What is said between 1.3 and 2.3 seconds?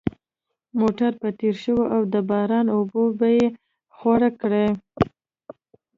تېر شو او د